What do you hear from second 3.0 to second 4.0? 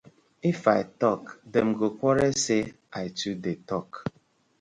I too dey tok.